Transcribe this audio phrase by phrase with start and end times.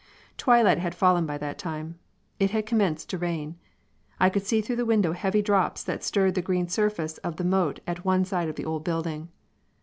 [0.35, 1.99] Twilight had fallen by that time.
[2.39, 3.59] It had commenced to rain.
[4.19, 7.43] I could see through the window heavy drops that stirred the green surface of the
[7.45, 9.29] moat at one side of the old building.